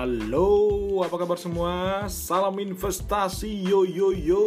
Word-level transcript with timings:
Halo, 0.00 1.04
apa 1.04 1.12
kabar 1.12 1.36
semua? 1.36 2.08
Salam 2.08 2.56
investasi 2.56 3.68
yo 3.68 3.84
yo 3.84 4.16
yo. 4.16 4.44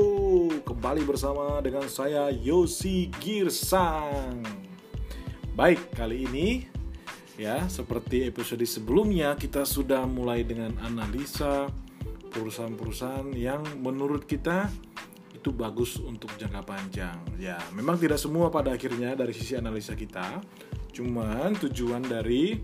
Kembali 0.66 1.06
bersama 1.06 1.62
dengan 1.62 1.86
saya 1.86 2.34
Yosi 2.34 3.14
Girsang. 3.22 4.42
Baik, 5.54 5.94
kali 5.94 6.26
ini 6.26 6.66
ya, 7.38 7.70
seperti 7.70 8.26
episode 8.26 8.66
sebelumnya 8.66 9.38
kita 9.38 9.62
sudah 9.62 10.10
mulai 10.10 10.42
dengan 10.42 10.74
analisa 10.82 11.70
perusahaan-perusahaan 12.34 13.30
yang 13.38 13.62
menurut 13.78 14.26
kita 14.26 14.74
itu 15.38 15.54
bagus 15.54 16.02
untuk 16.02 16.34
jangka 16.34 16.66
panjang. 16.66 17.22
Ya, 17.38 17.62
memang 17.78 18.02
tidak 18.02 18.18
semua 18.18 18.50
pada 18.50 18.74
akhirnya 18.74 19.14
dari 19.14 19.38
sisi 19.38 19.54
analisa 19.54 19.94
kita. 19.94 20.42
Cuman 20.98 21.54
tujuan 21.62 22.02
dari 22.10 22.58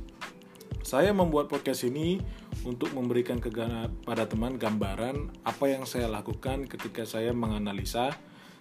saya 0.83 1.11
membuat 1.11 1.51
podcast 1.51 1.83
ini 1.83 2.19
untuk 2.63 2.91
memberikan 2.95 3.39
kepada 3.39 4.25
teman 4.27 4.55
gambaran 4.55 5.43
apa 5.43 5.65
yang 5.67 5.83
saya 5.83 6.07
lakukan 6.07 6.65
ketika 6.67 7.03
saya 7.03 7.35
menganalisa 7.35 8.15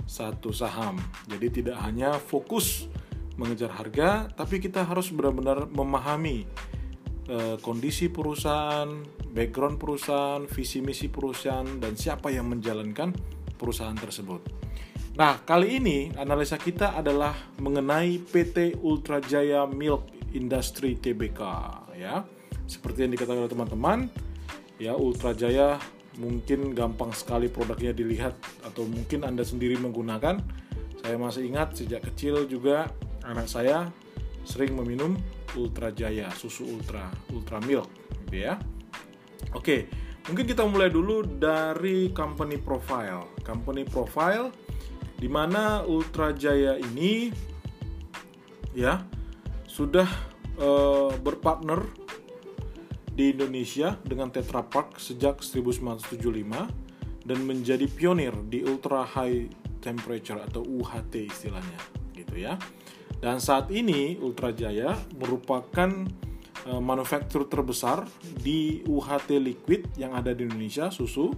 satu 0.08 0.50
saham. 0.50 0.98
Jadi 1.28 1.62
tidak 1.62 1.78
hanya 1.84 2.16
fokus 2.16 2.88
mengejar 3.38 3.70
harga, 3.70 4.26
tapi 4.34 4.58
kita 4.58 4.82
harus 4.82 5.14
benar-benar 5.14 5.70
memahami 5.70 6.48
eh, 7.30 7.56
kondisi 7.62 8.10
perusahaan, 8.10 8.88
background 9.30 9.78
perusahaan, 9.78 10.42
visi 10.50 10.82
misi 10.82 11.06
perusahaan, 11.06 11.78
dan 11.78 11.94
siapa 11.94 12.34
yang 12.34 12.50
menjalankan 12.50 13.14
perusahaan 13.54 13.94
tersebut. 13.94 14.42
Nah, 15.18 15.42
kali 15.42 15.82
ini 15.82 16.14
analisa 16.14 16.58
kita 16.58 16.94
adalah 16.94 17.34
mengenai 17.58 18.22
PT 18.22 18.78
Ultra 18.82 19.18
Jaya 19.18 19.66
Milk 19.66 20.30
Industry 20.34 20.94
Tbk 20.94 21.40
ya. 21.98 22.22
Seperti 22.70 23.04
yang 23.04 23.12
dikatakan 23.18 23.50
teman-teman, 23.50 23.98
ya 24.78 24.94
Ultra 24.94 25.34
Jaya 25.34 25.82
mungkin 26.18 26.74
gampang 26.74 27.10
sekali 27.14 27.50
produknya 27.50 27.90
dilihat 27.90 28.34
atau 28.62 28.86
mungkin 28.86 29.26
Anda 29.26 29.42
sendiri 29.42 29.74
menggunakan. 29.82 30.38
Saya 31.02 31.16
masih 31.18 31.50
ingat 31.50 31.78
sejak 31.78 32.06
kecil 32.06 32.46
juga 32.46 32.90
anak 33.26 33.50
saya 33.50 33.90
sering 34.46 34.78
meminum 34.78 35.18
Ultra 35.58 35.90
Jaya, 35.94 36.30
susu 36.34 36.64
Ultra, 36.66 37.10
Ultra 37.34 37.58
Milk 37.64 37.88
gitu 38.26 38.46
ya. 38.46 38.60
Oke, 39.56 39.88
mungkin 40.28 40.44
kita 40.44 40.66
mulai 40.66 40.92
dulu 40.92 41.24
dari 41.24 42.12
company 42.12 42.60
profile. 42.60 43.32
Company 43.46 43.86
profile 43.88 44.52
di 45.18 45.26
mana 45.30 45.82
Ultra 45.86 46.34
Jaya 46.36 46.76
ini 46.76 47.32
ya 48.76 49.00
sudah 49.64 50.27
uh, 50.58 51.14
berpartner 51.18 51.86
di 53.18 53.34
Indonesia 53.34 53.98
dengan 54.06 54.30
Tetra 54.30 54.62
Pak 54.62 55.02
sejak 55.02 55.42
1975 55.42 57.26
dan 57.26 57.38
menjadi 57.42 57.86
pionir 57.90 58.34
di 58.46 58.62
ultra 58.62 59.02
high 59.02 59.50
temperature 59.82 60.38
atau 60.38 60.62
UHT 60.62 61.26
istilahnya 61.26 61.80
gitu 62.14 62.38
ya. 62.38 62.54
Dan 63.18 63.42
saat 63.42 63.74
ini 63.74 64.14
Ultra 64.22 64.54
Jaya 64.54 64.94
merupakan 65.18 65.90
uh, 66.70 66.82
manufaktur 66.82 67.50
terbesar 67.50 68.06
di 68.22 68.86
UHT 68.86 69.42
liquid 69.42 69.90
yang 69.98 70.14
ada 70.14 70.30
di 70.30 70.46
Indonesia 70.46 70.86
susu 70.94 71.34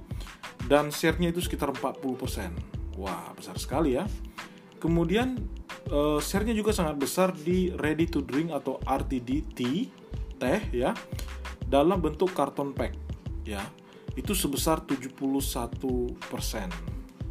dan 0.69 0.93
share-nya 0.93 1.33
itu 1.33 1.41
sekitar 1.41 1.73
40%. 1.73 3.01
Wah, 3.01 3.33
besar 3.33 3.57
sekali 3.57 3.97
ya. 3.97 4.05
Kemudian 4.77 5.41
uh, 5.91 6.19
share-nya 6.23 6.55
juga 6.55 6.71
sangat 6.73 6.97
besar 6.97 7.29
di 7.35 7.75
ready 7.77 8.07
to 8.07 8.23
drink 8.25 8.55
atau 8.55 8.79
RTD 8.83 9.31
tea, 9.55 9.91
teh 10.41 10.61
ya 10.73 10.97
dalam 11.71 12.03
bentuk 12.03 12.35
karton 12.35 12.75
pack 12.75 12.97
ya 13.47 13.63
itu 14.19 14.35
sebesar 14.35 14.83
71%. 14.83 16.19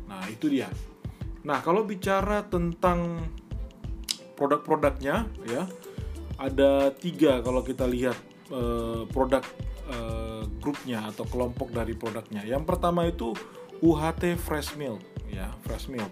Nah, 0.07 0.23
itu 0.31 0.47
dia. 0.47 0.71
Nah, 1.43 1.59
kalau 1.59 1.83
bicara 1.83 2.43
tentang 2.47 3.19
produk-produknya 4.39 5.27
ya, 5.43 5.67
ada 6.39 6.95
tiga 6.95 7.43
kalau 7.43 7.61
kita 7.67 7.83
lihat 7.83 8.15
eh, 8.47 9.03
produk 9.11 9.43
eh, 9.91 10.43
grupnya 10.63 11.11
atau 11.11 11.27
kelompok 11.27 11.75
dari 11.75 11.93
produknya. 11.95 12.47
Yang 12.47 12.63
pertama 12.63 13.07
itu 13.07 13.35
UHT 13.83 14.39
Fresh 14.39 14.79
Milk 14.79 15.03
ya, 15.27 15.51
Fresh 15.67 15.91
Milk. 15.91 16.11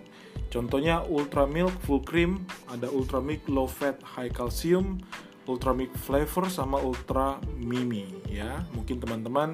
Contohnya 0.57 1.05
Ultra 1.05 1.45
Milk 1.45 1.69
Full 1.85 2.01
Cream, 2.01 2.41
ada 2.65 2.89
Ultra 2.89 3.21
Milk 3.21 3.45
Low 3.45 3.69
Fat 3.69 4.01
High 4.01 4.33
Calcium, 4.33 4.97
Ultra 5.45 5.69
Milk 5.69 5.93
Flavor 5.93 6.49
sama 6.49 6.81
Ultra 6.81 7.37
Mimi 7.61 8.09
ya. 8.25 8.65
Mungkin 8.73 8.97
teman-teman 8.97 9.53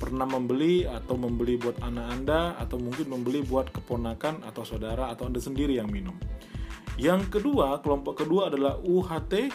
pernah 0.00 0.24
membeli 0.24 0.88
atau 0.88 1.20
membeli 1.20 1.60
buat 1.60 1.76
anak 1.84 2.06
Anda 2.16 2.40
atau 2.56 2.80
mungkin 2.80 3.12
membeli 3.12 3.44
buat 3.44 3.68
keponakan 3.68 4.40
atau 4.48 4.64
saudara 4.64 5.12
atau 5.12 5.28
Anda 5.28 5.36
sendiri 5.36 5.76
yang 5.76 5.92
minum. 5.92 6.16
Yang 6.96 7.28
kedua, 7.28 7.84
kelompok 7.84 8.24
kedua 8.24 8.48
adalah 8.48 8.80
UHT 8.80 9.52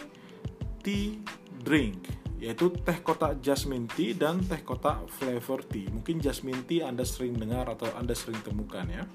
Tea 0.86 1.18
Drink 1.66 2.22
yaitu 2.44 2.70
teh 2.84 3.00
kotak 3.00 3.40
jasmine 3.40 3.88
tea 3.88 4.12
dan 4.12 4.44
teh 4.44 4.62
kotak 4.62 5.08
flavor 5.10 5.64
tea. 5.64 5.88
Mungkin 5.90 6.20
jasmine 6.20 6.62
tea 6.68 6.86
Anda 6.86 7.02
sering 7.08 7.40
dengar 7.40 7.66
atau 7.72 7.88
Anda 7.98 8.12
sering 8.12 8.44
temukan 8.46 8.84
ya. 8.92 9.08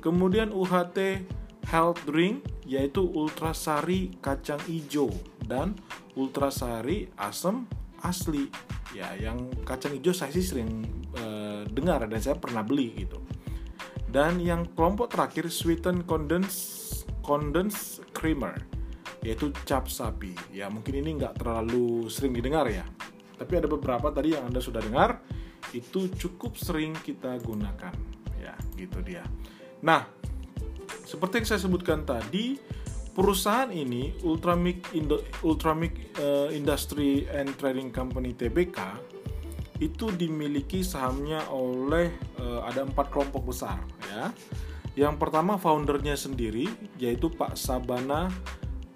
Kemudian 0.00 0.48
UHT 0.48 1.28
health 1.68 2.00
drink 2.08 2.40
yaitu 2.64 3.04
ultrasari 3.04 4.16
kacang 4.24 4.60
hijau 4.64 5.12
dan 5.44 5.76
ultrasari 6.16 7.12
asam 7.20 7.68
asli. 8.00 8.48
Ya 8.96 9.12
yang 9.14 9.52
kacang 9.68 9.92
hijau 9.92 10.16
saya 10.16 10.32
sih 10.32 10.42
sering 10.42 10.88
uh, 11.20 11.68
dengar 11.68 12.08
dan 12.08 12.16
saya 12.16 12.40
pernah 12.40 12.64
beli 12.64 12.96
gitu. 12.96 13.20
Dan 14.10 14.40
yang 14.42 14.66
kelompok 14.72 15.12
terakhir 15.12 15.52
sweeten 15.52 16.02
condense 16.08 16.88
condense 17.20 18.00
creamer 18.16 18.56
yaitu 19.20 19.52
cap 19.68 19.84
sapi. 19.92 20.32
Ya 20.48 20.72
mungkin 20.72 20.96
ini 20.96 21.20
nggak 21.20 21.44
terlalu 21.44 22.08
sering 22.08 22.32
didengar 22.32 22.64
ya. 22.72 22.88
Tapi 23.36 23.52
ada 23.60 23.68
beberapa 23.68 24.08
tadi 24.08 24.32
yang 24.32 24.48
anda 24.48 24.64
sudah 24.64 24.80
dengar 24.80 25.20
itu 25.76 26.08
cukup 26.16 26.56
sering 26.56 26.96
kita 27.04 27.36
gunakan. 27.44 27.92
Ya 28.40 28.56
gitu 28.80 29.04
dia 29.04 29.20
nah 29.80 30.06
seperti 31.04 31.42
yang 31.42 31.46
saya 31.48 31.60
sebutkan 31.66 32.06
tadi 32.06 32.56
perusahaan 33.10 33.68
ini 33.74 34.14
Ultramic 34.22 34.94
Indo, 34.94 35.26
Ultramic 35.42 36.14
uh, 36.20 36.48
Industry 36.54 37.26
and 37.26 37.52
Trading 37.58 37.90
Company 37.90 38.36
TBK 38.36 38.78
itu 39.80 40.12
dimiliki 40.12 40.84
sahamnya 40.84 41.48
oleh 41.48 42.12
uh, 42.38 42.62
ada 42.68 42.84
empat 42.84 43.08
kelompok 43.08 43.50
besar 43.50 43.80
ya 44.12 44.28
yang 44.98 45.16
pertama 45.16 45.56
foundernya 45.56 46.18
sendiri 46.18 46.68
yaitu 46.98 47.30
Pak 47.30 47.54
Sabana 47.54 48.28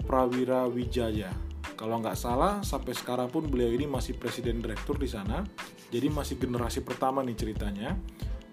Prawira 0.04 0.68
Wijaya. 0.68 1.32
Kalau 1.74 1.98
nggak 1.98 2.14
salah, 2.14 2.62
sampai 2.62 2.94
sekarang 2.94 3.32
pun 3.32 3.48
beliau 3.48 3.72
ini 3.72 3.88
masih 3.88 4.14
presiden 4.14 4.62
direktur 4.62 5.00
di 5.00 5.08
sana. 5.10 5.42
Jadi 5.90 6.06
masih 6.12 6.36
generasi 6.38 6.84
pertama 6.84 7.24
nih 7.24 7.34
ceritanya. 7.34 7.96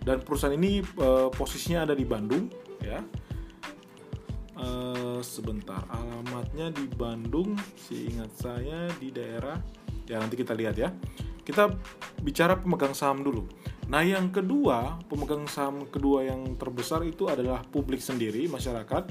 Dan 0.01 0.25
perusahaan 0.25 0.57
ini 0.57 0.81
e, 0.81 1.07
posisinya 1.29 1.85
ada 1.85 1.93
di 1.93 2.05
Bandung, 2.05 2.49
ya. 2.81 2.99
E, 4.57 4.67
sebentar, 5.21 5.85
alamatnya 5.93 6.73
di 6.73 6.89
Bandung. 6.89 7.53
Seingat 7.77 8.33
saya 8.33 8.89
di 8.97 9.13
daerah. 9.13 9.61
Ya 10.09 10.17
nanti 10.17 10.33
kita 10.33 10.57
lihat 10.57 10.75
ya. 10.75 10.89
Kita 11.45 11.69
bicara 12.25 12.57
pemegang 12.57 12.97
saham 12.97 13.21
dulu. 13.21 13.45
Nah, 13.91 14.07
yang 14.07 14.31
kedua, 14.31 15.03
pemegang 15.11 15.49
saham 15.51 15.83
kedua 15.83 16.23
yang 16.23 16.55
terbesar 16.55 17.03
itu 17.03 17.27
adalah 17.27 17.59
publik 17.59 17.99
sendiri, 17.99 18.47
masyarakat, 18.47 19.03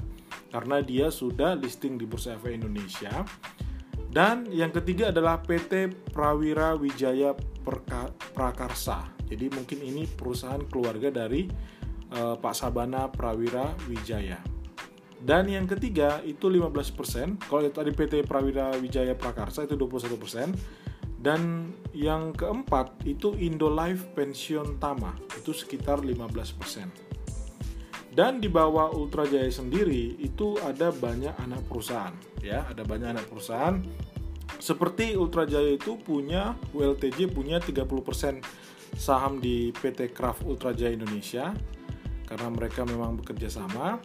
karena 0.49 0.81
dia 0.81 1.13
sudah 1.13 1.53
listing 1.53 2.01
di 2.01 2.09
Bursa 2.09 2.33
Efek 2.33 2.57
Indonesia. 2.57 3.21
Dan 4.11 4.49
yang 4.49 4.73
ketiga 4.73 5.13
adalah 5.13 5.39
PT 5.39 5.93
Prawira 6.11 6.73
Wijaya 6.75 7.37
Prakarsa. 8.33 9.20
Jadi 9.31 9.47
mungkin 9.55 9.79
ini 9.79 10.03
perusahaan 10.03 10.59
keluarga 10.67 11.07
dari 11.07 11.47
uh, 12.11 12.35
Pak 12.35 12.51
Sabana 12.51 13.07
Prawira 13.07 13.71
Wijaya. 13.87 14.43
Dan 15.21 15.47
yang 15.47 15.69
ketiga 15.69 16.19
itu 16.27 16.49
15%. 16.51 17.47
Kalau 17.47 17.61
tadi 17.69 17.93
PT 17.93 18.27
Prawira 18.27 18.73
Wijaya 18.75 19.15
Prakarsa 19.15 19.63
itu 19.63 19.79
21%. 19.79 20.51
Dan 21.21 21.69
yang 21.93 22.33
keempat 22.33 23.05
itu 23.05 23.37
Indolife 23.37 24.09
Pensiun 24.17 24.81
Tama, 24.81 25.13
itu 25.37 25.53
sekitar 25.53 26.01
15%. 26.01 26.89
Dan 28.11 28.41
di 28.41 28.49
bawah 28.49 28.89
Ultra 28.91 29.29
Jaya 29.29 29.47
sendiri 29.53 30.17
itu 30.17 30.57
ada 30.65 30.89
banyak 30.89 31.31
anak 31.37 31.61
perusahaan, 31.69 32.11
ya, 32.41 32.65
ada 32.65 32.81
banyak 32.81 33.13
anak 33.13 33.29
perusahaan. 33.29 33.79
Seperti 34.57 35.13
Ultra 35.13 35.45
Jaya 35.45 35.77
itu 35.77 35.95
punya 36.01 36.57
ULTJ 36.73 37.29
punya 37.29 37.61
30% 37.61 38.41
saham 38.95 39.39
di 39.39 39.71
PT 39.71 40.11
Craft 40.11 40.47
Ultra 40.47 40.71
Jaya 40.75 40.93
Indonesia 40.95 41.51
karena 42.27 42.47
mereka 42.47 42.87
memang 42.87 43.19
bekerja 43.19 43.51
sama 43.51 43.99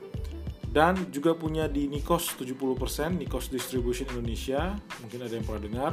dan 0.70 1.08
juga 1.14 1.32
punya 1.32 1.70
di 1.70 1.86
Nikos 1.86 2.36
70% 2.36 3.16
Nikos 3.16 3.48
Distribution 3.48 4.10
Indonesia 4.12 4.74
mungkin 5.00 5.24
ada 5.24 5.32
yang 5.34 5.46
pernah 5.46 5.62
dengar 5.62 5.92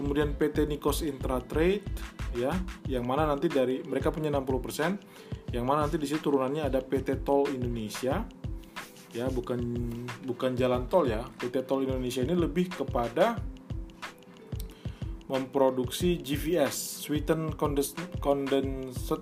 kemudian 0.00 0.32
PT 0.32 0.64
Nikos 0.64 1.04
Intratrade 1.04 1.84
ya, 2.32 2.54
yang 2.86 3.04
mana 3.06 3.26
nanti 3.26 3.52
dari 3.52 3.82
mereka 3.82 4.08
punya 4.08 4.30
60%, 4.32 5.52
yang 5.52 5.68
mana 5.68 5.86
nanti 5.86 5.98
di 5.98 6.06
situ 6.08 6.30
turunannya 6.30 6.72
ada 6.72 6.80
PT 6.80 7.20
Tol 7.20 7.50
Indonesia. 7.50 8.24
Ya, 9.10 9.26
bukan 9.26 9.58
bukan 10.22 10.54
jalan 10.54 10.86
tol 10.86 11.10
ya. 11.10 11.26
PT 11.26 11.66
Tol 11.66 11.82
Indonesia 11.82 12.22
ini 12.22 12.38
lebih 12.38 12.70
kepada 12.70 13.42
memproduksi 15.30 16.18
GVS, 16.18 17.06
sweetened 17.06 17.54
condensed 17.54 18.02
condensed 18.18 19.14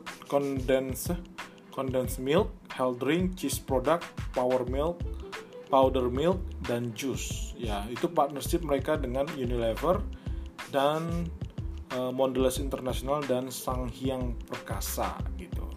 condensed 1.79 2.19
milk, 2.19 2.51
health 2.73 2.99
drink, 2.99 3.37
cheese 3.37 3.61
product, 3.61 4.09
power 4.33 4.65
milk, 4.67 5.05
powder 5.69 6.09
milk 6.09 6.41
dan 6.65 6.91
jus. 6.97 7.53
Ya, 7.55 7.85
itu 7.93 8.09
partnership 8.09 8.65
mereka 8.65 8.97
dengan 8.97 9.29
Unilever 9.37 10.01
dan 10.73 11.29
uh, 11.95 12.11
Mondelez 12.11 12.59
International 12.59 13.23
dan 13.23 13.53
Sanghyang 13.53 14.35
Perkasa 14.49 15.21
gitu. 15.37 15.69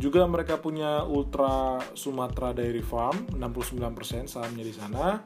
Juga 0.00 0.24
mereka 0.28 0.60
punya 0.60 1.04
Ultra 1.04 1.80
Sumatera 1.92 2.56
Dairy 2.56 2.84
Farm 2.84 3.28
69% 3.34 4.30
sahamnya 4.30 4.64
di 4.64 4.74
sana. 4.76 5.20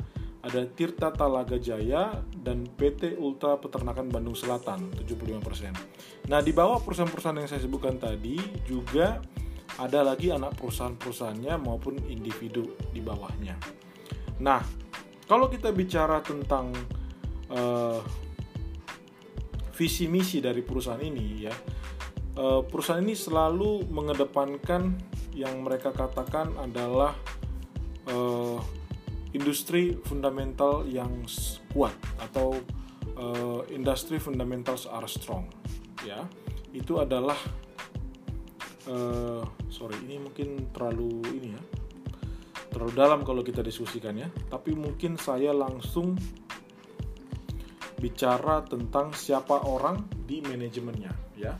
Ada 0.44 0.68
Tirta 0.68 1.08
Talaga 1.08 1.56
Jaya 1.56 2.20
dan 2.36 2.68
PT 2.68 3.16
Ultra 3.16 3.56
Peternakan 3.56 4.12
Bandung 4.12 4.36
Selatan 4.36 4.92
75%. 4.92 6.28
Nah, 6.28 6.44
di 6.44 6.52
bawah 6.52 6.84
perusahaan-perusahaan 6.84 7.40
yang 7.40 7.48
saya 7.48 7.64
sebutkan 7.64 7.96
tadi 7.96 8.36
juga 8.68 9.24
ada 9.80 10.04
lagi 10.04 10.28
anak 10.28 10.60
perusahaan-perusahaannya 10.60 11.54
maupun 11.56 11.96
individu 12.12 12.76
di 12.92 13.00
bawahnya. 13.00 13.56
Nah, 14.44 14.60
kalau 15.24 15.48
kita 15.48 15.72
bicara 15.72 16.20
tentang 16.20 16.76
uh, 17.48 18.04
visi 19.72 20.06
misi 20.06 20.44
dari 20.44 20.60
perusahaan 20.60 21.00
ini 21.00 21.26
ya, 21.40 21.54
uh, 22.36 22.60
perusahaan 22.62 23.00
ini 23.00 23.16
selalu 23.16 23.88
mengedepankan 23.88 24.92
yang 25.34 25.64
mereka 25.64 25.90
katakan 25.90 26.54
adalah 26.60 27.16
uh, 28.12 28.83
industri 29.34 29.98
fundamental 30.06 30.86
yang 30.86 31.26
kuat 31.74 31.94
atau 32.22 32.54
uh, 33.18 33.60
industri 33.68 34.22
fundamentals 34.22 34.86
are 34.86 35.10
strong 35.10 35.50
ya. 36.06 36.22
Itu 36.70 37.02
adalah 37.02 37.36
uh, 38.86 39.42
sorry 39.70 39.98
ini 40.06 40.22
mungkin 40.22 40.70
terlalu 40.70 41.22
ini 41.34 41.50
ya 41.54 41.62
terlalu 42.74 42.92
dalam 42.94 43.20
kalau 43.22 43.42
kita 43.42 43.62
diskusikan 43.62 44.18
ya. 44.18 44.30
Tapi 44.30 44.74
mungkin 44.74 45.18
saya 45.18 45.54
langsung 45.54 46.18
bicara 47.98 48.62
tentang 48.66 49.14
siapa 49.14 49.66
orang 49.66 50.06
di 50.26 50.42
manajemennya 50.42 51.12
ya. 51.38 51.54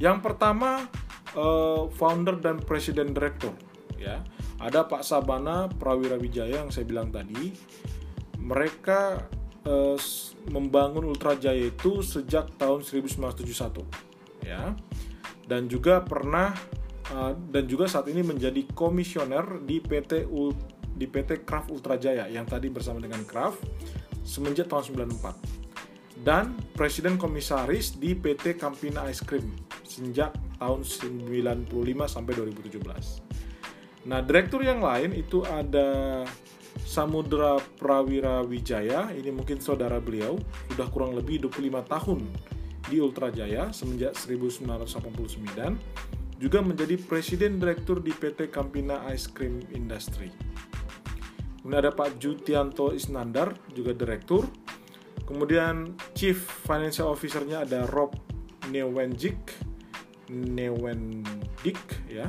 Yang 0.00 0.18
pertama 0.24 0.84
uh, 1.36 1.86
founder 1.92 2.40
dan 2.40 2.60
presiden 2.60 3.12
direktur 3.12 3.54
ya 3.94 4.20
ada 4.64 4.88
Pak 4.88 5.04
Sabana 5.04 5.68
Prawira 5.68 6.16
Wijaya 6.16 6.64
yang 6.64 6.72
saya 6.72 6.88
bilang 6.88 7.12
tadi 7.12 7.52
mereka 8.40 9.28
uh, 9.68 9.96
membangun 10.48 11.04
Ultra 11.04 11.36
Jaya 11.36 11.68
itu 11.68 12.00
sejak 12.00 12.56
tahun 12.56 12.80
1971 12.80 13.84
ya 14.48 14.72
dan 15.44 15.68
juga 15.68 16.00
pernah 16.00 16.56
uh, 17.12 17.36
dan 17.52 17.68
juga 17.68 17.84
saat 17.84 18.08
ini 18.08 18.24
menjadi 18.24 18.64
komisioner 18.72 19.60
di 19.68 19.84
PT 19.84 20.24
U, 20.32 20.56
di 20.96 21.04
PT 21.04 21.44
Kraft 21.44 21.68
Ultra 21.68 22.00
Jaya 22.00 22.24
yang 22.32 22.48
tadi 22.48 22.72
bersama 22.72 23.04
dengan 23.04 23.20
Kraft 23.28 23.60
semenjak 24.24 24.72
tahun 24.72 25.12
94 25.12 26.24
dan 26.24 26.56
presiden 26.72 27.20
komisaris 27.20 28.00
di 28.00 28.16
PT 28.16 28.56
Campina 28.56 29.04
Ice 29.12 29.20
Cream 29.20 29.52
sejak 29.84 30.32
tahun 30.56 30.80
95 30.80 31.68
sampai 32.08 32.32
2017. 32.32 33.33
Nah, 34.04 34.20
direktur 34.20 34.60
yang 34.60 34.84
lain 34.84 35.16
itu 35.16 35.40
ada 35.48 36.20
Samudra 36.84 37.56
Prawira 37.80 38.44
Wijaya, 38.44 39.08
ini 39.16 39.32
mungkin 39.32 39.62
saudara 39.62 39.96
beliau, 39.96 40.36
sudah 40.68 40.84
kurang 40.92 41.16
lebih 41.16 41.48
25 41.48 41.80
tahun 41.88 42.20
di 42.84 43.00
Ultra 43.00 43.32
Jaya 43.32 43.72
semenjak 43.72 44.12
1989, 44.12 46.36
juga 46.36 46.58
menjadi 46.60 47.00
Presiden 47.00 47.56
Direktur 47.56 48.04
di 48.04 48.12
PT 48.12 48.52
Campina 48.52 49.00
Ice 49.14 49.32
Cream 49.32 49.64
Industry. 49.72 50.28
Kemudian 51.64 51.80
ada 51.80 51.96
Pak 51.96 52.20
Jutianto 52.20 52.92
Isnandar, 52.92 53.56
juga 53.72 53.96
Direktur. 53.96 54.44
Kemudian 55.24 55.96
Chief 56.12 56.36
Financial 56.36 57.08
Officer-nya 57.08 57.64
ada 57.64 57.88
Rob 57.88 58.12
Newenjik, 58.68 59.56
Newendik 60.28 61.80
ya. 62.04 62.28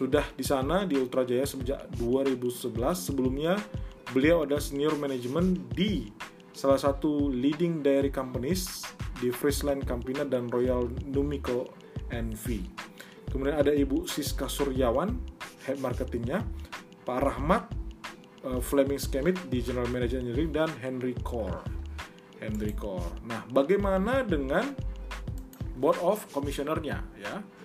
Sudah 0.00 0.24
di 0.32 0.40
sana 0.40 0.88
di 0.88 0.96
Ultra 0.96 1.28
Jaya 1.28 1.44
sejak 1.44 1.92
2011. 2.00 2.72
Sebelumnya 2.96 3.60
beliau 4.16 4.48
ada 4.48 4.56
senior 4.56 4.96
manajemen 4.96 5.60
di 5.76 6.08
salah 6.56 6.80
satu 6.80 7.28
leading 7.28 7.84
dairy 7.84 8.08
companies 8.08 8.80
di 9.20 9.28
Friesland 9.28 9.84
Campina 9.84 10.24
dan 10.24 10.48
Royal 10.48 10.88
Numiko 11.04 11.68
NV. 12.08 12.64
Kemudian 13.28 13.60
ada 13.60 13.76
Ibu 13.76 14.08
Siska 14.08 14.48
Suryawan, 14.48 15.20
head 15.68 15.76
marketingnya, 15.84 16.48
Pak 17.04 17.20
Rahmat, 17.20 17.68
uh, 18.48 18.56
Fleming 18.56 18.96
Skemit 18.96 19.36
di 19.52 19.60
General 19.60 19.86
Manager 19.92 20.24
Engineering 20.24 20.48
dan 20.48 20.72
Henry 20.80 21.12
Core. 21.20 21.60
Henry 22.40 22.72
Core. 22.72 23.20
Nah, 23.28 23.44
bagaimana 23.52 24.24
dengan 24.24 24.72
Board 25.76 26.00
of 26.00 26.24
Commissioner-nya 26.32 27.04
ya? 27.20 27.59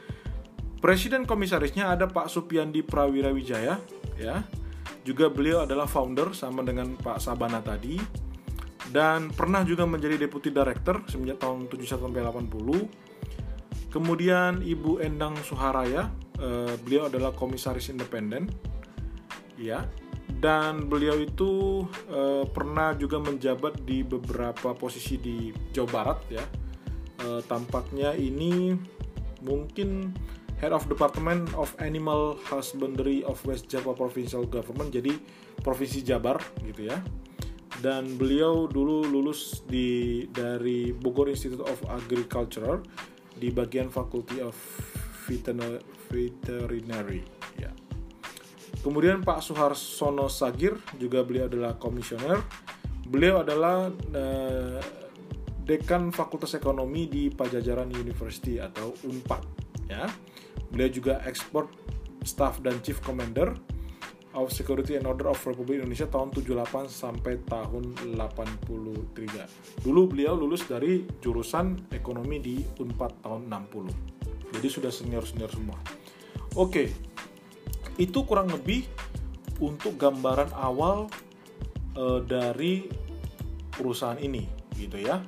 Presiden 0.83 1.25
komisarisnya 1.25 1.89
ada 1.89 2.05
Pak 2.05 2.29
Supiandi 2.29 2.85
Prawira 2.85 3.33
Wijaya 3.33 3.81
ya. 4.19 4.45
Juga 5.05 5.29
beliau 5.29 5.65
adalah 5.65 5.85
founder 5.85 6.33
sama 6.33 6.65
dengan 6.65 6.97
Pak 6.97 7.21
Sabana 7.21 7.61
tadi 7.61 7.97
dan 8.89 9.33
pernah 9.33 9.65
juga 9.65 9.85
menjadi 9.89 10.17
deputi 10.19 10.53
director 10.53 11.01
semenjak 11.09 11.41
tahun 11.41 11.65
71 11.71 12.05
sampai 12.05 12.21
80. 12.21 13.89
Kemudian 13.89 14.59
Ibu 14.59 14.99
Endang 14.99 15.39
Suharaya, 15.41 16.11
eh, 16.37 16.75
beliau 16.83 17.07
adalah 17.07 17.31
komisaris 17.31 17.89
independen. 17.89 18.51
Ya. 19.55 19.87
Dan 20.35 20.91
beliau 20.91 21.15
itu 21.21 21.85
eh, 22.11 22.43
pernah 22.51 22.91
juga 22.97 23.23
menjabat 23.23 23.87
di 23.87 24.03
beberapa 24.03 24.75
posisi 24.75 25.15
di 25.15 25.49
Jawa 25.71 25.89
Barat 25.89 26.19
ya. 26.27 26.43
Eh, 27.23 27.41
tampaknya 27.47 28.13
ini 28.13 28.75
mungkin 29.41 30.11
Head 30.63 30.71
of 30.71 30.87
Department 30.87 31.51
of 31.59 31.75
Animal 31.83 32.39
Husbandry 32.47 33.23
of 33.27 33.41
West 33.43 33.67
Java 33.67 33.91
Provincial 33.91 34.47
Government 34.47 34.91
jadi 34.93 35.11
Provinsi 35.59 36.05
Jabar 36.05 36.39
gitu 36.63 36.87
ya 36.87 36.99
dan 37.83 38.15
beliau 38.15 38.71
dulu 38.71 39.03
lulus 39.03 39.65
di 39.67 40.23
dari 40.31 40.95
Bogor 40.95 41.27
Institute 41.27 41.63
of 41.63 41.79
Agriculture 41.91 42.79
di 43.35 43.51
bagian 43.51 43.91
Faculty 43.91 44.39
of 44.39 44.55
Veterinary 46.07 47.25
ya. 47.59 47.71
Kemudian 48.79 49.25
Pak 49.25 49.41
Suharsono 49.41 50.29
Sagir 50.29 50.77
juga 51.01 51.25
beliau 51.25 51.49
adalah 51.49 51.75
komisioner. 51.75 52.37
Beliau 53.05 53.41
adalah 53.41 53.89
uh, 53.91 54.81
dekan 55.65 56.13
Fakultas 56.13 56.53
Ekonomi 56.53 57.09
di 57.09 57.33
Pajajaran 57.33 57.89
University 57.89 58.61
atau 58.61 58.93
Unpad 59.09 59.41
ya. 59.89 60.05
Beliau 60.73 60.89
juga 60.89 61.21
ekspor 61.27 61.69
staff 62.25 62.61
dan 62.65 62.81
chief 62.81 63.01
commander 63.05 63.53
of 64.35 64.51
Security 64.51 64.99
and 64.99 65.07
Order 65.07 65.31
of 65.31 65.39
Republik 65.47 65.79
Indonesia 65.79 66.05
tahun 66.11 66.35
78 66.35 66.91
sampai 66.91 67.39
tahun 67.47 67.95
83. 68.19 69.81
Dulu 69.81 70.01
beliau 70.11 70.35
lulus 70.35 70.67
dari 70.67 71.07
jurusan 71.23 71.89
ekonomi 71.95 72.37
di 72.43 72.55
Unpad 72.83 73.23
tahun 73.23 73.47
60. 73.47 74.55
Jadi 74.59 74.67
sudah 74.67 74.91
senior-senior 74.91 75.51
semua. 75.51 75.79
Oke. 76.59 76.91
Itu 77.95 78.27
kurang 78.27 78.51
lebih 78.51 78.83
untuk 79.63 79.95
gambaran 79.95 80.51
awal 80.51 81.07
e, 81.95 82.03
dari 82.27 82.91
perusahaan 83.71 84.19
ini 84.19 84.43
gitu 84.75 84.99
ya. 84.99 85.23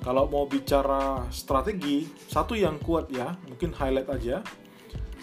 Kalau 0.00 0.26
mau 0.26 0.48
bicara 0.48 1.28
strategi, 1.28 2.08
satu 2.08 2.56
yang 2.56 2.80
kuat 2.82 3.12
ya, 3.14 3.36
mungkin 3.46 3.70
highlight 3.76 4.10
aja. 4.10 4.40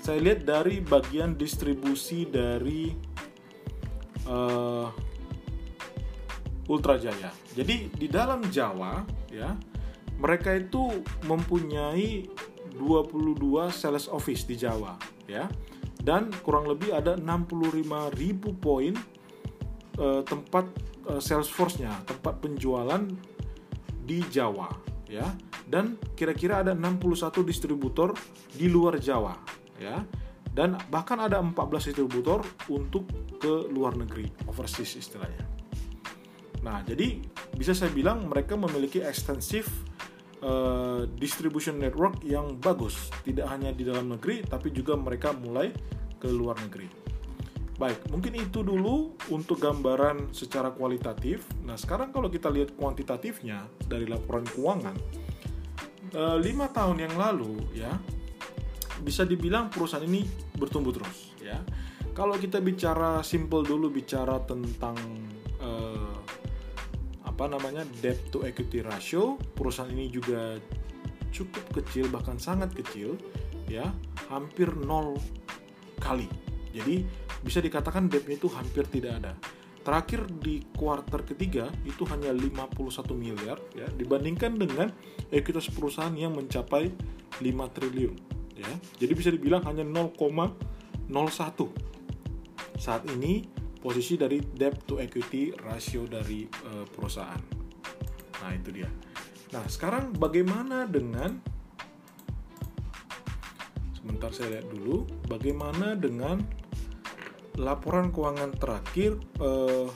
Saya 0.07 0.23
lihat 0.23 0.47
dari 0.47 0.79
bagian 0.79 1.35
distribusi 1.35 2.23
dari 2.23 2.95
uh, 4.23 4.87
Ultra 6.71 6.95
Jaya. 6.95 7.27
Jadi 7.51 7.91
di 7.91 8.07
dalam 8.07 8.47
Jawa 8.47 9.03
ya, 9.27 9.51
mereka 10.15 10.55
itu 10.55 11.03
mempunyai 11.27 12.23
22 12.79 13.67
sales 13.67 14.07
office 14.07 14.47
di 14.47 14.55
Jawa 14.55 14.95
ya. 15.27 15.51
Dan 15.99 16.31
kurang 16.39 16.71
lebih 16.71 16.95
ada 16.95 17.19
65.000 17.19 18.63
poin 18.63 18.95
uh, 19.99 20.23
tempat 20.23 20.71
uh, 21.11 21.19
sales 21.19 21.51
force-nya, 21.51 21.91
tempat 22.07 22.39
penjualan 22.39 23.03
di 24.07 24.23
Jawa 24.31 24.71
ya 25.11 25.35
dan 25.67 25.99
kira-kira 26.15 26.63
ada 26.63 26.71
61 26.71 27.43
distributor 27.43 28.15
di 28.55 28.71
luar 28.71 28.99
Jawa 28.99 29.35
ya. 29.81 30.03
Dan 30.57 30.74
bahkan 30.89 31.22
ada 31.22 31.38
14 31.38 31.53
distributor 31.93 32.41
untuk 32.74 33.05
ke 33.38 33.69
luar 33.69 33.93
negeri 33.93 34.25
overseas 34.50 34.98
istilahnya. 34.98 35.46
Nah 36.65 36.81
jadi 36.81 37.22
bisa 37.53 37.77
saya 37.77 37.93
bilang 37.93 38.25
mereka 38.25 38.57
memiliki 38.57 39.05
ekstensif 39.05 39.69
uh, 40.41 41.05
distribution 41.22 41.77
network 41.77 42.25
yang 42.25 42.57
bagus. 42.57 43.13
Tidak 43.22 43.46
hanya 43.46 43.69
di 43.69 43.86
dalam 43.86 44.17
negeri 44.17 44.41
tapi 44.50 44.74
juga 44.74 44.98
mereka 44.98 45.29
mulai 45.38 45.69
ke 46.17 46.25
luar 46.25 46.57
negeri. 46.57 46.89
Baik, 47.77 48.10
mungkin 48.10 48.34
itu 48.41 48.65
dulu 48.65 49.13
untuk 49.29 49.62
gambaran 49.62 50.34
secara 50.34 50.74
kualitatif. 50.74 51.46
Nah, 51.62 51.77
sekarang 51.77 52.10
kalau 52.10 52.25
kita 52.25 52.50
lihat 52.50 52.74
kuantitatifnya 52.74 53.69
dari 53.86 54.10
laporan 54.10 54.41
keuangan, 54.50 54.98
eh, 56.10 56.38
lima 56.41 56.74
tahun 56.74 57.05
yang 57.05 57.13
lalu 57.13 57.53
ya 57.77 57.93
bisa 59.07 59.23
dibilang 59.23 59.71
perusahaan 59.71 60.03
ini 60.03 60.27
bertumbuh 60.59 60.91
terus 60.91 61.31
ya. 61.39 61.55
Kalau 62.11 62.35
kita 62.35 62.59
bicara 62.59 63.23
simple 63.23 63.63
dulu 63.63 63.87
bicara 63.87 64.43
tentang 64.43 64.99
eh, 65.63 66.15
apa 67.23 67.45
namanya 67.47 67.87
debt 68.03 68.27
to 68.35 68.43
equity 68.43 68.83
ratio, 68.83 69.39
perusahaan 69.55 69.87
ini 69.87 70.11
juga 70.11 70.59
cukup 71.31 71.79
kecil 71.79 72.11
bahkan 72.11 72.35
sangat 72.35 72.75
kecil 72.75 73.15
ya, 73.71 73.87
hampir 74.27 74.75
nol 74.75 75.15
kali. 76.03 76.27
Jadi 76.75 77.07
bisa 77.39 77.63
dikatakan 77.63 78.11
debt 78.11 78.27
itu 78.27 78.51
hampir 78.51 78.83
tidak 78.91 79.23
ada. 79.23 79.33
Terakhir 79.87 80.27
di 80.27 80.59
kuartal 80.75 81.23
ketiga 81.23 81.71
itu 81.87 82.03
hanya 82.11 82.35
51 82.35 83.07
miliar 83.15 83.55
ya 83.71 83.87
dibandingkan 83.87 84.59
dengan 84.59 84.91
ekuitas 85.31 85.71
perusahaan 85.71 86.11
yang 86.11 86.35
mencapai 86.35 86.91
5 87.39 87.45
triliun 87.71 88.37
ya. 88.57 88.73
Jadi 88.97 89.13
bisa 89.13 89.29
dibilang 89.29 89.63
hanya 89.65 89.85
0,01 89.85 90.17
saat 92.77 93.03
ini 93.09 93.41
posisi 93.77 94.17
dari 94.17 94.41
debt 94.41 94.85
to 94.85 94.99
equity 94.99 95.53
rasio 95.63 96.05
dari 96.09 96.45
uh, 96.45 96.85
perusahaan. 96.89 97.41
Nah, 98.43 98.51
itu 98.53 98.69
dia. 98.69 98.89
Nah, 99.55 99.63
sekarang 99.65 100.11
bagaimana 100.17 100.83
dengan 100.83 101.39
sebentar 103.95 104.31
saya 104.31 104.59
lihat 104.59 104.67
dulu 104.71 105.03
bagaimana 105.27 105.95
dengan 105.95 106.39
laporan 107.57 108.13
keuangan 108.13 108.55
terakhir 108.55 109.17
eh, 109.41 109.87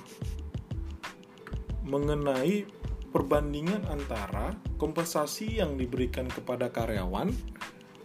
mengenai 1.88 2.66
perbandingan 3.12 3.86
antara 3.88 4.52
kompensasi 4.76 5.64
yang 5.64 5.80
diberikan 5.80 6.26
kepada 6.28 6.68
karyawan 6.74 7.32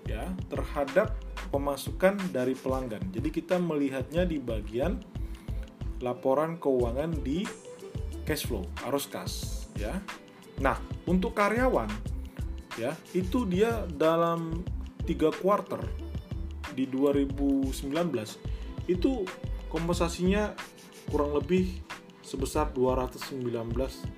ya 0.06 0.32
terhadap 0.48 1.18
pemasukan 1.50 2.18
dari 2.30 2.54
pelanggan. 2.54 3.02
Jadi 3.10 3.28
kita 3.30 3.58
melihatnya 3.58 4.26
di 4.26 4.38
bagian 4.38 5.02
laporan 6.00 6.58
keuangan 6.58 7.12
di 7.22 7.46
cash 8.26 8.46
flow, 8.46 8.66
arus 8.86 9.06
kas 9.06 9.32
ya. 9.78 9.98
Nah, 10.62 10.80
untuk 11.04 11.36
karyawan 11.36 11.90
ya, 12.80 12.96
itu 13.12 13.44
dia 13.44 13.84
dalam 13.90 14.64
tiga 15.06 15.30
quarter 15.30 15.82
di 16.75 16.84
2019 16.90 17.72
itu 18.90 19.25
kompensasinya 19.70 20.52
kurang 21.08 21.34
lebih 21.38 21.82
sebesar 22.26 22.75
219 22.75 23.46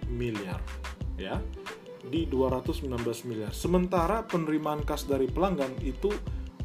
miliar 0.09 0.59
ya 1.21 1.37
di 2.09 2.27
219 2.27 2.89
miliar. 3.29 3.55
Sementara 3.55 4.23
penerimaan 4.25 4.83
kas 4.83 5.05
dari 5.05 5.29
pelanggan 5.29 5.77
itu 5.85 6.11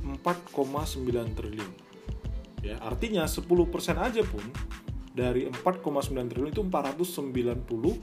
4,9 0.04 1.38
triliun. 1.38 1.72
Ya 2.64 2.80
artinya 2.80 3.28
10% 3.28 3.44
aja 4.00 4.24
pun 4.24 4.44
dari 5.14 5.46
4,9 5.52 6.32
triliun 6.32 6.52
itu 6.56 6.64
490 6.64 8.00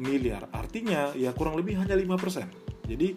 miliar. 0.00 0.48
Artinya 0.54 1.12
ya 1.18 1.34
kurang 1.36 1.60
lebih 1.60 1.76
hanya 1.82 1.98
5% 1.98 2.70
jadi 2.90 3.14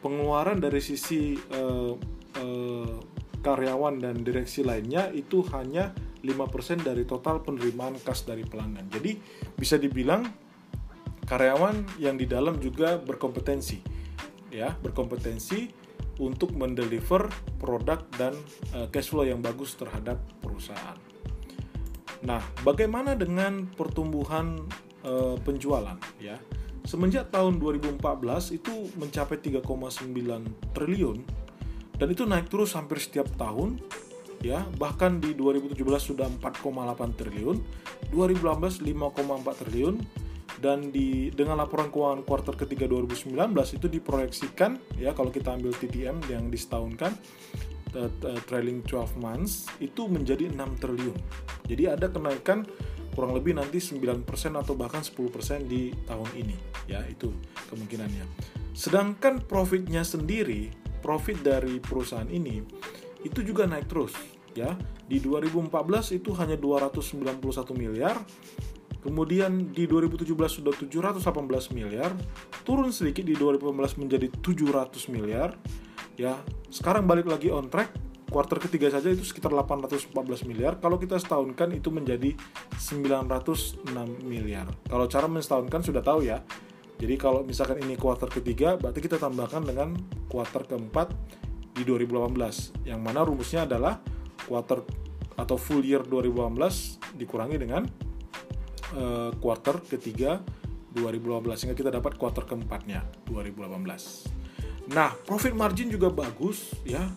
pengeluaran 0.00 0.56
dari 0.56 0.80
sisi 0.80 1.36
uh, 1.36 1.92
uh, 2.40 2.96
karyawan 3.44 4.00
dan 4.00 4.24
direksi 4.24 4.64
lainnya 4.64 5.12
itu 5.12 5.44
hanya 5.52 5.92
5% 6.24 6.86
dari 6.86 7.04
total 7.04 7.44
penerimaan 7.44 8.00
kas 8.00 8.24
dari 8.24 8.46
pelanggan. 8.46 8.88
Jadi 8.88 9.18
bisa 9.52 9.76
dibilang 9.76 10.24
karyawan 11.32 11.88
yang 11.96 12.20
di 12.20 12.28
dalam 12.28 12.60
juga 12.60 13.00
berkompetensi 13.00 13.80
ya, 14.52 14.76
berkompetensi 14.84 15.72
untuk 16.20 16.52
mendeliver 16.52 17.32
produk 17.56 18.04
dan 18.20 18.36
uh, 18.76 18.84
cash 18.92 19.08
flow 19.08 19.24
yang 19.24 19.40
bagus 19.40 19.72
terhadap 19.80 20.20
perusahaan. 20.44 21.00
Nah, 22.20 22.44
bagaimana 22.60 23.16
dengan 23.16 23.64
pertumbuhan 23.72 24.60
uh, 25.08 25.40
penjualan 25.40 25.96
ya? 26.20 26.36
Semenjak 26.84 27.32
tahun 27.32 27.56
2014 27.56 27.96
itu 28.52 28.92
mencapai 29.00 29.40
3,9 29.40 30.12
triliun 30.76 31.18
dan 31.96 32.06
itu 32.12 32.28
naik 32.28 32.52
terus 32.52 32.76
hampir 32.76 32.98
setiap 33.00 33.30
tahun 33.38 33.80
ya 34.42 34.66
bahkan 34.74 35.22
di 35.22 35.38
2017 35.38 35.78
sudah 36.02 36.26
4,8 36.42 37.14
triliun 37.14 37.56
2018 38.10 38.82
5,4 38.82 39.62
triliun 39.62 39.96
dan 40.62 40.94
di 40.94 41.34
dengan 41.34 41.58
laporan 41.58 41.90
keuangan 41.90 42.22
kuartal 42.22 42.54
ketiga 42.54 42.86
2019 42.86 43.34
itu 43.74 43.86
diproyeksikan 43.90 44.78
ya 44.94 45.10
kalau 45.10 45.34
kita 45.34 45.58
ambil 45.58 45.74
TTM 45.74 46.22
yang 46.30 46.46
disetahunkan 46.46 47.10
uh, 47.98 48.40
trailing 48.46 48.86
12 48.86 49.18
months 49.18 49.66
itu 49.82 50.06
menjadi 50.06 50.54
6 50.54 50.78
triliun 50.78 51.18
jadi 51.66 51.98
ada 51.98 52.06
kenaikan 52.06 52.62
kurang 53.12 53.34
lebih 53.34 53.58
nanti 53.58 53.82
9% 53.82 54.22
atau 54.54 54.78
bahkan 54.78 55.02
10% 55.02 55.66
di 55.66 55.90
tahun 56.06 56.30
ini 56.38 56.56
ya 56.86 57.02
itu 57.10 57.34
kemungkinannya 57.68 58.24
sedangkan 58.72 59.42
profitnya 59.44 60.06
sendiri 60.06 60.70
profit 61.02 61.42
dari 61.42 61.82
perusahaan 61.82 62.30
ini 62.30 62.62
itu 63.26 63.42
juga 63.42 63.66
naik 63.66 63.90
terus 63.90 64.14
ya. 64.54 64.76
Di 65.08 65.20
2014 65.20 66.16
itu 66.16 66.32
hanya 66.36 66.56
291 66.56 67.40
miliar. 67.76 68.16
Kemudian 69.02 69.74
di 69.74 69.90
2017 69.90 70.62
sudah 70.62 70.70
718 70.78 71.74
miliar, 71.74 72.14
turun 72.62 72.94
sedikit 72.94 73.26
di 73.26 73.34
2018 73.34 73.98
menjadi 73.98 74.30
700 74.30 75.10
miliar. 75.10 75.58
Ya, 76.14 76.38
sekarang 76.70 77.10
balik 77.10 77.26
lagi 77.26 77.50
on 77.50 77.66
track. 77.66 77.90
Kuartal 78.32 78.62
ketiga 78.64 78.88
saja 78.88 79.12
itu 79.12 79.26
sekitar 79.26 79.52
814 79.52 80.14
miliar. 80.48 80.80
Kalau 80.80 80.96
kita 80.96 81.20
setahunkan 81.20 81.76
itu 81.76 81.92
menjadi 81.92 82.32
906 82.80 83.92
miliar. 84.24 84.70
Kalau 84.88 85.04
cara 85.10 85.26
mensetahunkan 85.28 85.82
sudah 85.84 86.00
tahu 86.00 86.24
ya, 86.24 86.40
jadi 87.02 87.18
kalau 87.18 87.42
misalkan 87.42 87.82
ini 87.82 87.98
kuartal 87.98 88.30
ketiga, 88.30 88.78
berarti 88.78 89.02
kita 89.02 89.18
tambahkan 89.18 89.66
dengan 89.66 89.98
kuartal 90.30 90.62
keempat 90.64 91.10
di 91.74 91.82
2018. 91.82 92.86
Yang 92.86 93.00
mana 93.02 93.26
rumusnya 93.26 93.66
adalah 93.66 93.98
kuartal 94.46 94.86
atau 95.34 95.56
full 95.58 95.82
year 95.82 96.06
2018 96.06 97.18
dikurangi 97.18 97.56
dengan 97.58 97.82
uh, 98.92 99.30
kuartal 99.40 99.80
ketiga 99.84 100.40
2018 100.92 101.56
sehingga 101.56 101.76
kita 101.76 101.90
dapat 101.92 102.20
kuartal 102.20 102.44
keempatnya 102.44 103.04
2018. 103.28 104.92
Nah, 104.92 105.14
profit 105.24 105.54
margin 105.56 105.88
juga 105.88 106.12
bagus 106.12 106.72
ya. 106.84 107.08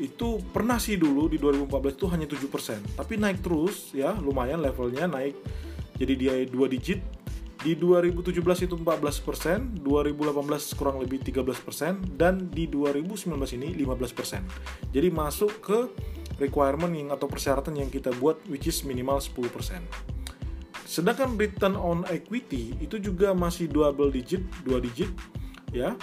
Itu 0.00 0.40
pernah 0.40 0.80
sih 0.80 0.96
dulu 0.96 1.28
di 1.28 1.36
2014 1.36 1.98
itu 2.00 2.06
hanya 2.08 2.24
7%, 2.24 2.96
tapi 2.96 3.20
naik 3.20 3.44
terus 3.44 3.92
ya, 3.92 4.16
lumayan 4.16 4.64
levelnya 4.64 5.04
naik 5.04 5.36
jadi 6.00 6.14
dia 6.16 6.34
dua 6.48 6.64
digit 6.64 7.04
di 7.60 7.76
2017 7.76 8.64
itu 8.64 8.72
14%, 8.72 9.84
2018 9.84 10.80
kurang 10.80 10.96
lebih 10.96 11.20
13%, 11.20 12.16
dan 12.16 12.48
di 12.48 12.64
2019 12.64 13.36
ini 13.60 13.76
15%. 13.84 14.96
Jadi 14.96 15.08
masuk 15.12 15.52
ke 15.60 15.78
requirement 16.40 16.88
yang 16.88 17.12
atau 17.12 17.28
persyaratan 17.28 17.76
yang 17.76 17.92
kita 17.92 18.16
buat 18.16 18.40
which 18.48 18.64
is 18.64 18.80
minimal 18.80 19.20
10%. 19.20 19.44
Sedangkan 20.90 21.38
return 21.38 21.78
on 21.78 22.02
equity 22.10 22.74
itu 22.82 22.98
juga 22.98 23.30
masih 23.30 23.70
double 23.70 24.10
digit, 24.10 24.42
dua 24.66 24.82
digit 24.82 25.14
ya. 25.70 25.94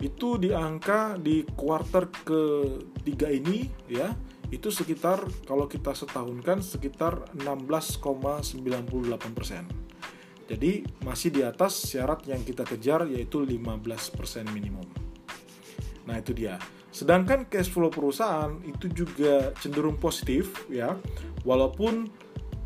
Itu 0.00 0.40
di 0.40 0.48
angka 0.56 1.20
di 1.20 1.44
kuartal 1.44 2.08
ketiga 2.24 3.28
ini 3.28 3.68
ya, 3.84 4.16
itu 4.48 4.72
sekitar 4.72 5.28
kalau 5.44 5.68
kita 5.68 5.92
setahunkan 5.92 6.64
sekitar 6.64 7.28
16,98%. 7.36 8.56
Jadi 10.48 10.88
masih 11.04 11.28
di 11.30 11.44
atas 11.44 11.84
syarat 11.84 12.24
yang 12.24 12.40
kita 12.40 12.64
kejar 12.64 13.12
yaitu 13.12 13.44
15% 13.44 13.76
minimum. 14.56 14.88
Nah, 16.08 16.16
itu 16.16 16.32
dia. 16.32 16.56
Sedangkan 16.90 17.46
cash 17.46 17.70
flow 17.70 17.92
perusahaan 17.92 18.58
itu 18.66 18.88
juga 18.90 19.52
cenderung 19.60 20.00
positif 20.00 20.64
ya. 20.66 20.96
Walaupun 21.46 22.10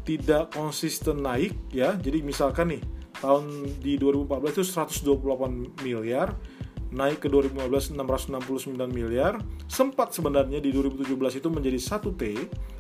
tidak 0.05 0.53
konsisten 0.53 1.25
naik 1.25 1.57
ya. 1.73 1.97
Jadi 1.97 2.21
misalkan 2.21 2.77
nih 2.77 2.83
tahun 3.19 3.73
di 3.81 3.97
2014 3.97 4.55
itu 4.61 4.63
128 4.65 5.83
miliar 5.83 6.37
naik 6.95 7.27
ke 7.27 7.29
2015 7.33 7.99
669 7.99 8.79
miliar 8.87 9.43
sempat 9.67 10.15
sebenarnya 10.15 10.63
di 10.63 10.71
2017 10.71 11.43
itu 11.43 11.49
menjadi 11.51 11.79
1 11.81 12.21
T 12.21 12.23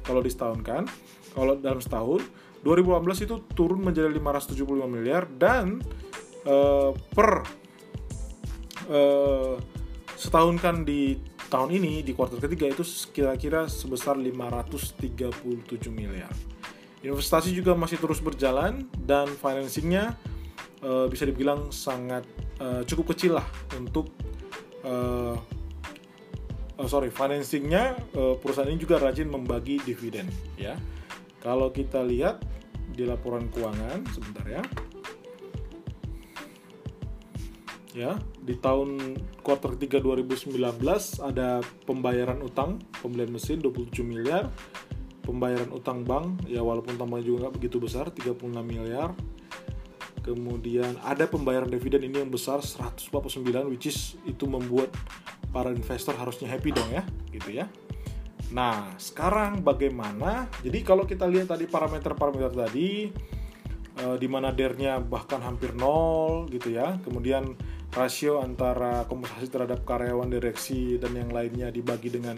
kalau 0.06 0.22
disetahunkan 0.22 0.86
kalau 1.34 1.58
dalam 1.58 1.82
setahun 1.82 2.22
2018 2.62 3.26
itu 3.26 3.34
turun 3.58 3.82
menjadi 3.82 4.08
575 4.14 4.86
miliar 4.86 5.26
dan 5.34 5.82
uh, 6.46 6.94
per 6.94 7.42
uh, 8.88 9.58
setahun 10.14 10.56
kan 10.62 10.86
di 10.86 11.18
tahun 11.50 11.76
ini 11.76 12.00
di 12.06 12.16
kuartal 12.16 12.40
ketiga 12.40 12.70
itu 12.70 12.82
kira-kira 13.12 13.68
sebesar 13.68 14.16
537 14.16 15.20
miliar. 15.92 16.32
Investasi 17.04 17.52
juga 17.52 17.76
masih 17.76 18.00
terus 18.00 18.24
berjalan 18.24 18.88
dan 18.96 19.28
financingnya 19.28 20.16
uh, 20.80 21.04
bisa 21.04 21.28
dibilang 21.28 21.68
sangat 21.68 22.24
uh, 22.64 22.80
cukup 22.88 23.12
kecil 23.12 23.36
lah 23.36 23.46
untuk 23.76 24.08
uh, 24.88 25.36
oh 26.80 26.88
sorry 26.88 27.12
financingnya 27.12 28.00
uh, 28.16 28.40
perusahaan 28.40 28.72
ini 28.72 28.80
juga 28.80 28.96
rajin 28.96 29.28
membagi 29.28 29.84
dividen 29.84 30.32
ya. 30.56 30.80
Kalau 31.44 31.68
kita 31.68 32.00
lihat 32.00 32.40
di 32.88 33.04
laporan 33.04 33.52
keuangan 33.52 34.00
sebentar 34.08 34.46
ya. 34.48 34.64
Ya, 37.94 38.18
di 38.42 38.58
tahun 38.58 39.14
kuartal 39.46 39.78
ketiga 39.78 40.02
2019 40.02 40.58
ada 41.22 41.62
pembayaran 41.86 42.42
utang 42.42 42.82
pembelian 42.98 43.30
mesin 43.30 43.62
27 43.62 44.02
miliar, 44.02 44.50
pembayaran 45.24 45.72
utang 45.72 46.04
bank 46.04 46.44
ya 46.46 46.60
walaupun 46.60 47.00
tambahnya 47.00 47.24
juga 47.24 47.48
nggak 47.48 47.54
begitu 47.56 47.80
besar 47.80 48.12
36 48.12 48.52
miliar, 48.60 49.16
kemudian 50.20 51.00
ada 51.04 51.24
pembayaran 51.24 51.68
dividen 51.68 52.04
ini 52.04 52.22
yang 52.24 52.32
besar 52.32 52.60
149 52.60 53.40
which 53.72 53.88
is 53.88 54.20
itu 54.28 54.44
membuat 54.44 54.92
para 55.48 55.72
investor 55.72 56.12
harusnya 56.16 56.48
happy 56.52 56.70
dong 56.70 56.88
ya 56.92 57.02
gitu 57.32 57.50
ya. 57.56 57.66
Nah 58.52 58.94
sekarang 59.00 59.64
bagaimana? 59.64 60.46
Jadi 60.60 60.78
kalau 60.84 61.08
kita 61.08 61.24
lihat 61.26 61.50
tadi 61.56 61.64
parameter-parameter 61.66 62.52
tadi 62.52 63.08
eh, 63.98 64.16
di 64.20 64.28
mana 64.28 64.52
dernya 64.52 65.00
bahkan 65.00 65.40
hampir 65.40 65.72
nol 65.72 66.46
gitu 66.52 66.70
ya. 66.70 67.00
Kemudian 67.02 67.56
rasio 67.94 68.42
antara 68.42 69.06
kompensasi 69.06 69.48
terhadap 69.48 69.86
karyawan 69.86 70.26
direksi 70.26 70.98
dan 70.98 71.14
yang 71.14 71.30
lainnya 71.30 71.70
dibagi 71.70 72.10
dengan 72.10 72.34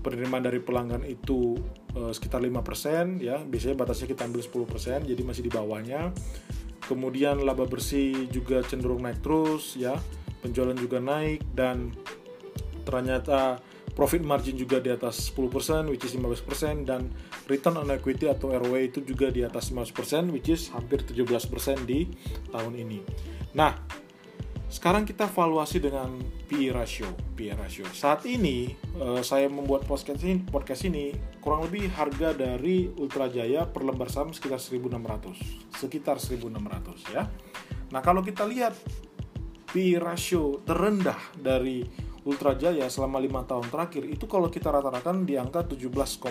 penerimaan 0.00 0.44
dari 0.44 0.60
pelanggan 0.60 1.04
itu 1.04 1.56
eh, 1.94 2.12
sekitar 2.12 2.40
5% 2.42 3.20
ya. 3.20 3.40
Biasanya 3.40 3.76
batasnya 3.76 4.08
kita 4.10 4.26
ambil 4.26 4.42
10% 4.42 5.06
jadi 5.06 5.22
masih 5.22 5.42
di 5.46 5.52
bawahnya. 5.52 6.10
Kemudian 6.84 7.44
laba 7.46 7.68
bersih 7.68 8.26
juga 8.32 8.64
cenderung 8.66 9.04
naik 9.04 9.22
terus 9.22 9.78
ya. 9.78 9.94
Penjualan 10.40 10.74
juga 10.74 10.98
naik 10.98 11.44
dan 11.52 11.92
ternyata 12.82 13.60
profit 13.92 14.24
margin 14.24 14.56
juga 14.56 14.80
di 14.80 14.88
atas 14.88 15.30
10% 15.36 15.92
which 15.92 16.08
is 16.08 16.16
15% 16.16 16.88
dan 16.88 17.12
return 17.50 17.76
on 17.76 17.92
equity 17.92 18.30
atau 18.30 18.54
ROE 18.56 18.88
itu 18.88 19.04
juga 19.04 19.28
di 19.28 19.44
atas 19.44 19.74
15% 19.74 20.32
which 20.32 20.48
is 20.48 20.72
hampir 20.72 21.04
17% 21.04 21.84
di 21.84 22.08
tahun 22.48 22.74
ini. 22.80 23.04
Nah, 23.54 23.74
sekarang 24.70 25.02
kita 25.02 25.26
valuasi 25.26 25.82
dengan 25.82 26.14
PE 26.46 26.70
ratio. 26.70 27.10
PE 27.34 27.58
ratio. 27.58 27.84
Saat 27.90 28.22
ini 28.30 28.70
uh, 29.02 29.18
saya 29.18 29.50
membuat 29.50 29.82
podcast 29.82 30.22
ini, 30.22 30.46
podcast 30.46 30.86
ini 30.86 31.10
kurang 31.42 31.66
lebih 31.66 31.90
harga 31.90 32.30
dari 32.30 32.86
Ultra 32.86 33.26
Jaya 33.26 33.66
per 33.66 33.82
lembar 33.82 34.06
saham 34.06 34.30
sekitar 34.30 34.62
1.600, 34.62 35.74
sekitar 35.74 36.22
1.600 36.22 36.46
ya. 37.10 37.26
Nah 37.90 37.98
kalau 37.98 38.22
kita 38.22 38.46
lihat 38.46 38.78
PE 39.74 39.98
ratio 39.98 40.62
terendah 40.62 41.18
dari 41.34 41.82
Ultra 42.22 42.54
Jaya 42.54 42.86
selama 42.86 43.18
lima 43.18 43.42
tahun 43.42 43.66
terakhir 43.74 44.06
itu 44.06 44.30
kalau 44.30 44.46
kita 44.46 44.70
rata-ratakan 44.70 45.26
di 45.26 45.34
angka 45.34 45.66
17,6. 45.66 46.30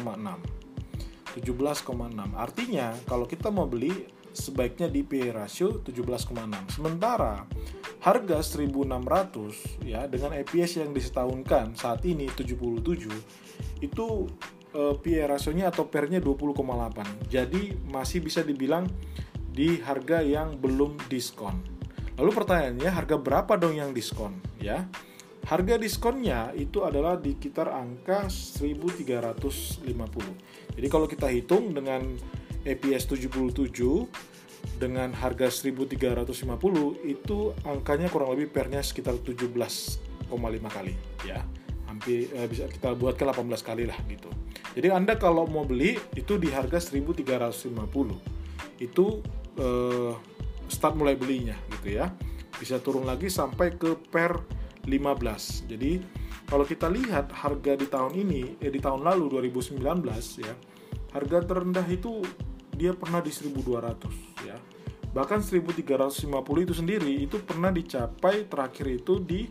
17,6. 1.35 1.43
Artinya 2.39 2.95
kalau 3.03 3.27
kita 3.27 3.51
mau 3.51 3.67
beli 3.67 3.91
sebaiknya 4.31 4.87
di 4.87 5.03
PE 5.03 5.35
ratio 5.35 5.83
17,6. 5.83 6.79
Sementara 6.79 7.43
harga 7.99 8.39
1600 8.39 9.83
ya 9.83 10.07
dengan 10.07 10.31
EPS 10.39 10.79
yang 10.79 10.95
disetahunkan 10.95 11.75
saat 11.75 12.07
ini 12.07 12.31
77 12.31 12.79
itu 13.83 14.07
uh, 14.71 14.95
PE 14.95 15.23
rasionya 15.27 15.67
atau 15.67 15.91
pernya 15.91 16.23
20,8 16.23 17.27
jadi 17.27 17.75
masih 17.91 18.23
bisa 18.23 18.39
dibilang 18.39 18.87
di 19.49 19.81
harga 19.83 20.23
yang 20.23 20.55
belum 20.55 20.95
diskon. 21.11 21.59
Lalu 22.15 22.31
pertanyaannya 22.31 22.89
harga 22.91 23.15
berapa 23.19 23.59
dong 23.59 23.75
yang 23.75 23.91
diskon 23.91 24.39
ya? 24.59 24.87
Harga 25.47 25.79
diskonnya 25.79 26.53
itu 26.55 26.83
adalah 26.85 27.17
di 27.17 27.35
sekitar 27.35 27.71
angka 27.73 28.27
1350 28.29 29.83
jadi 30.79 30.87
kalau 30.87 31.07
kita 31.09 31.27
hitung 31.27 31.75
dengan 31.75 32.15
EPS 32.63 33.07
77 33.11 34.38
dengan 34.79 35.11
harga 35.11 35.51
1350 35.51 36.39
itu 37.03 37.51
angkanya 37.67 38.07
kurang 38.07 38.31
lebih 38.33 38.47
pernya 38.55 38.79
sekitar 38.79 39.19
17,5 39.19 40.31
kali. 40.71 40.95
Ya 41.27 41.43
hampir 41.91 42.31
eh, 42.31 42.47
bisa 42.47 42.71
kita 42.71 42.95
buat 42.95 43.19
ke 43.19 43.27
18 43.27 43.43
kali 43.59 43.83
lah 43.83 43.99
gitu. 44.07 44.31
Jadi 44.79 44.87
anda 44.95 45.19
kalau 45.19 45.43
mau 45.51 45.67
beli 45.67 45.99
itu 46.15 46.39
di 46.39 46.47
harga 46.47 46.79
1350 46.79 47.75
itu 48.79 49.05
eh, 49.59 50.13
start 50.71 50.95
mulai 50.95 51.19
belinya 51.19 51.59
gitu 51.77 51.99
ya. 51.99 52.15
Bisa 52.55 52.79
turun 52.79 53.03
lagi 53.03 53.27
sampai 53.27 53.75
ke 53.75 53.99
per 53.99 54.59
15 54.89 55.69
jadi 55.69 56.01
kalau 56.49 56.65
kita 56.65 56.89
lihat 56.89 57.29
harga 57.29 57.77
di 57.77 57.85
tahun 57.85 58.13
ini 58.17 58.57
eh, 58.57 58.71
di 58.73 58.81
tahun 58.81 59.05
lalu 59.05 59.37
2019 59.53 59.77
ya 60.41 60.53
harga 61.13 61.37
terendah 61.45 61.85
itu 61.85 62.25
dia 62.73 62.97
pernah 62.97 63.21
di 63.21 63.29
1200 63.29 64.09
ya 64.09 64.28
bahkan 65.09 65.41
1350 65.41 66.29
itu 66.65 66.73
sendiri 66.73 67.13
itu 67.25 67.41
pernah 67.41 67.73
dicapai 67.73 68.45
terakhir 68.45 68.85
itu 69.01 69.17
di 69.17 69.49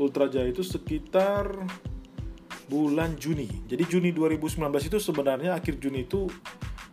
Ultra 0.00 0.26
Jaya 0.26 0.48
itu 0.48 0.64
sekitar 0.64 1.52
bulan 2.72 3.14
Juni. 3.20 3.68
Jadi 3.68 3.84
Juni 3.84 4.10
2019 4.16 4.88
itu 4.88 4.96
sebenarnya 4.96 5.52
akhir 5.52 5.76
Juni 5.76 6.08
itu 6.08 6.24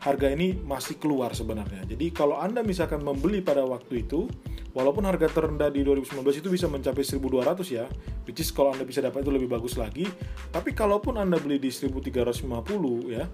harga 0.03 0.27
ini 0.31 0.59
masih 0.59 0.99
keluar 0.99 1.31
sebenarnya. 1.31 1.87
Jadi 1.87 2.11
kalau 2.11 2.39
anda 2.39 2.59
misalkan 2.59 2.99
membeli 2.99 3.39
pada 3.39 3.63
waktu 3.63 4.03
itu 4.03 4.27
walaupun 4.75 5.07
harga 5.07 5.31
terendah 5.31 5.71
di 5.71 5.83
2019 5.83 6.43
itu 6.43 6.49
bisa 6.51 6.67
mencapai 6.67 7.03
1200 7.03 7.63
ya 7.67 7.85
which 8.27 8.39
is 8.39 8.51
kalau 8.51 8.75
anda 8.75 8.83
bisa 8.83 8.99
dapat 8.99 9.23
itu 9.23 9.31
lebih 9.31 9.47
bagus 9.51 9.79
lagi. 9.79 10.07
Tapi 10.51 10.75
kalaupun 10.75 11.15
anda 11.15 11.39
beli 11.39 11.59
di 11.59 11.71
1350 11.71 13.15
ya 13.15 13.27